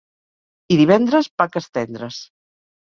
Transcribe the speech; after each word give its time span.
I 0.75 0.79
divendres, 0.81 1.31
vaques 1.43 1.71
tendres. 1.79 2.21